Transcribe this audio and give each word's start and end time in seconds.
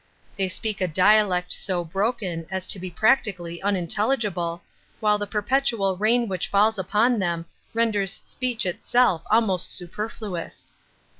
They 0.35 0.47
speak 0.49 0.81
a 0.81 0.87
dialect 0.87 1.53
so 1.53 1.83
broken 1.85 2.47
as 2.49 2.65
to 2.65 2.79
be 2.79 2.89
practically 2.89 3.61
unintelligible, 3.61 4.63
while 4.99 5.19
the 5.19 5.27
perpetual 5.27 5.95
rain 5.95 6.27
which 6.27 6.47
falls 6.47 6.79
upon 6.79 7.19
them 7.19 7.45
renders 7.75 8.19
speech 8.25 8.65
itself 8.65 9.21
almost 9.29 9.71
superfluous. 9.71 10.71